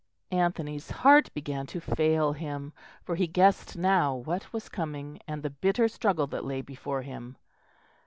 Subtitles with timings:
[0.31, 5.51] Anthony's heart began to fail him, for he guessed now what was coming and the
[5.51, 7.37] bitter struggle that lay before him.